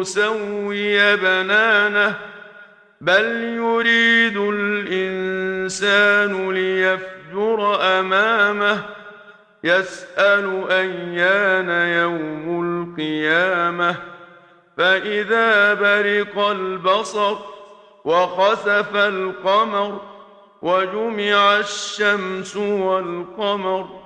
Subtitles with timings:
[0.00, 2.14] نسوي بنانه
[3.00, 8.82] بل يريد الإنسان ليفجر أمامه
[9.64, 11.68] يسأل أيان
[12.00, 13.96] يوم القيامة
[14.76, 17.36] فإذا برق البصر
[18.04, 20.00] وخسف القمر
[20.62, 24.05] وجمع الشمس والقمر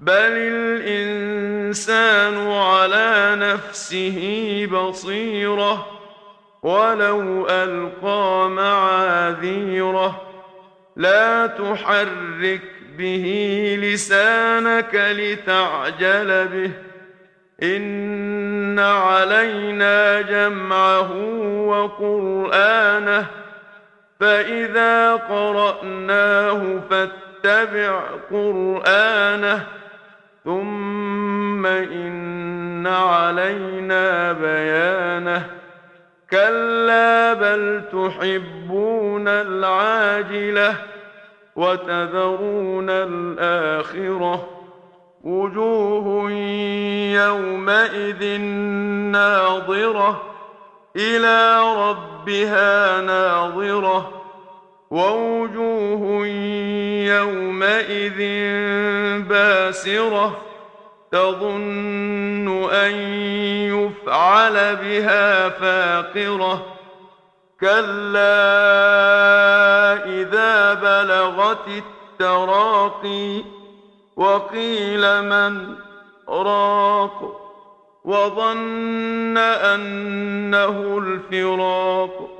[0.00, 0.32] بل
[0.82, 4.18] الانسان على نفسه
[4.72, 5.86] بصيره
[6.62, 10.20] ولو القى معاذيره
[10.96, 12.62] لا تحرك
[12.98, 13.26] به
[13.82, 16.70] لسانك لتعجل به
[17.62, 21.12] ان علينا جمعه
[21.66, 23.26] وقرانه
[24.20, 29.79] فاذا قراناه فاتبع قرانه
[30.44, 35.46] ثم ان علينا بيانه
[36.30, 40.76] كلا بل تحبون العاجله
[41.56, 44.48] وتذرون الاخره
[45.24, 46.30] وجوه
[47.12, 48.40] يومئذ
[49.12, 50.22] ناظره
[50.96, 54.19] إلى ربها ناظره
[54.90, 56.26] ووجوه
[57.06, 58.18] يومئذ
[59.28, 60.40] باسرة
[61.12, 62.92] تظن أن
[63.70, 66.66] يفعل بها فاقرة.
[67.60, 68.30] كلا
[70.06, 73.42] إذا بلغت التراقي
[74.16, 75.74] وقيل من
[76.28, 77.40] راق
[78.04, 82.39] وظن أنه الفراق.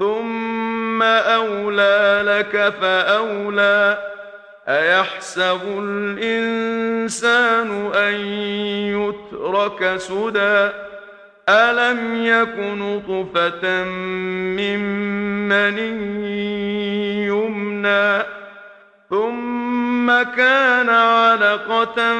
[0.00, 3.98] ثم اولى لك فاولى
[4.68, 8.14] ايحسب الانسان ان
[8.96, 10.68] يترك سدى
[11.48, 13.84] الم يك نطفه
[14.56, 14.80] من
[15.48, 18.22] مني يمنى
[19.10, 22.14] ثم كان علقه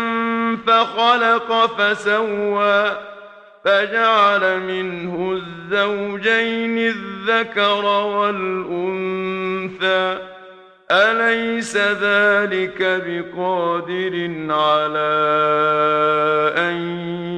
[0.67, 3.11] فخلق فسوى
[3.65, 9.11] فجعل منه الزوجين الذكر والأنثى.
[10.91, 14.15] أليس ذلك بقادر
[14.51, 15.13] على
[16.59, 16.75] أن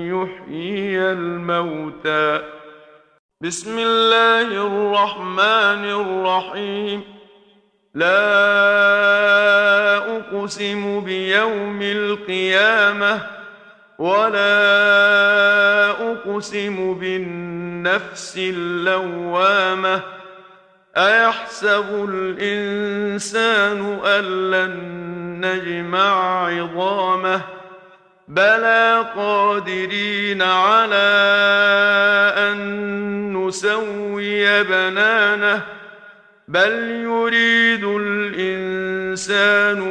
[0.06, 2.42] يحيي الموتى؟
[3.42, 7.02] بسم الله الرحمن الرحيم.
[7.94, 8.16] لا
[10.16, 13.41] أقسم بيوم القيامة
[14.02, 20.00] ولا اقسم بالنفس اللوامه
[20.96, 24.76] ايحسب الانسان ان لن
[25.46, 27.40] نجمع عظامه
[28.28, 31.12] بلى قادرين على
[32.36, 35.62] ان نسوي بنانه
[36.48, 38.38] بل يريد الانسان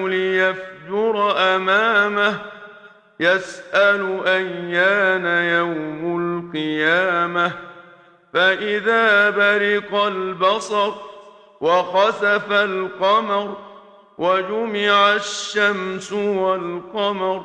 [0.07, 2.51] ليفجر امامه
[3.21, 5.25] يسأل أيان
[5.57, 7.51] يوم القيامة
[8.33, 10.91] فإذا برق البصر
[11.62, 13.57] وخسف القمر
[14.18, 17.44] وجمع الشمس والقمر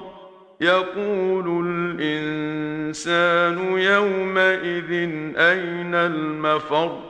[0.60, 1.66] يقول
[2.00, 4.92] الإنسان يومئذ
[5.36, 7.00] أين المفر؟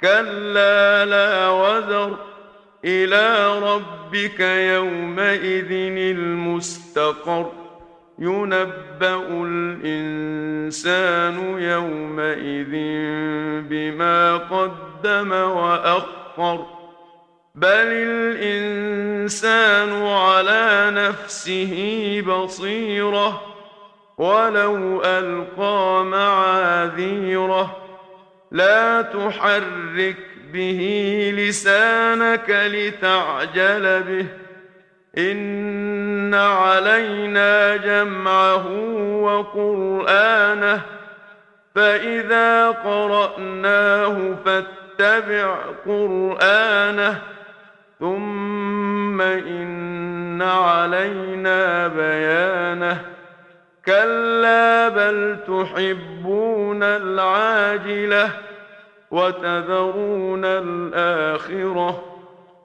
[0.00, 2.16] كلا لا وزر
[2.84, 5.72] إلى ربك يومئذ
[6.16, 7.63] المستقر
[8.18, 12.72] ينبأ الإنسان يومئذ
[13.68, 16.66] بما قدم وأخر
[17.54, 23.42] بل الإنسان على نفسه بصيرة
[24.18, 27.76] ولو ألقى معاذيره
[28.52, 30.16] لا تحرك
[30.52, 30.80] به
[31.36, 34.26] لسانك لتعجل به
[35.18, 38.66] إن علينا جمعه
[39.22, 40.80] وقرآنه
[41.74, 45.56] فإذا قرأناه فاتبع
[45.86, 47.20] قرآنه
[48.00, 53.00] ثم إن علينا بيانه
[53.86, 58.30] كلا بل تحبون العاجله
[59.10, 62.13] وتذرون الاخره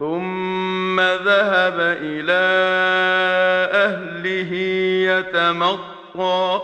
[0.00, 2.32] ثم ذهب إلى
[3.72, 4.54] اهله
[5.12, 6.60] يتمطى.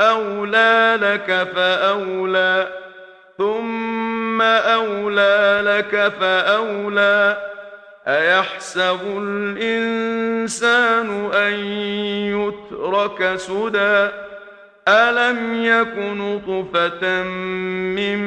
[0.00, 2.68] اولى لك فاولى.
[3.38, 7.36] ثم اولى لك فاولى.
[8.08, 11.54] ايحسب الانسان ان
[12.34, 14.08] يترك سدى؟
[14.88, 17.22] الم يك نطفه
[17.94, 18.18] من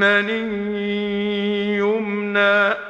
[0.00, 2.89] مني يمنى؟